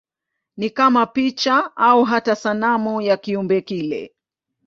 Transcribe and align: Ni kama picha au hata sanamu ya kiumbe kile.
Ni 0.57 0.69
kama 0.69 1.05
picha 1.05 1.75
au 1.75 2.03
hata 2.03 2.35
sanamu 2.35 3.01
ya 3.01 3.17
kiumbe 3.17 3.61
kile. 3.61 4.13